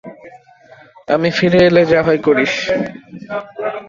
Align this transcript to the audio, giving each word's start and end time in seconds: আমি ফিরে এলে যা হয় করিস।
আমি 1.07 1.29
ফিরে 1.37 1.59
এলে 1.67 1.83
যা 1.91 1.99
হয় 2.07 2.19
করিস। 2.27 2.53